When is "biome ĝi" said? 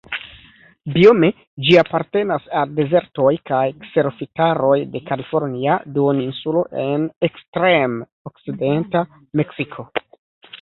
0.93-1.75